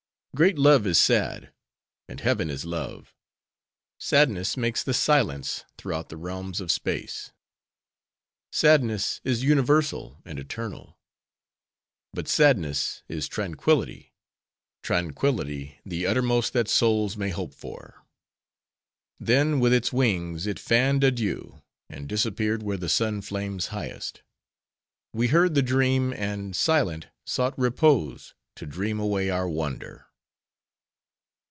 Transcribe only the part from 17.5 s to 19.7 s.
for.' "Then,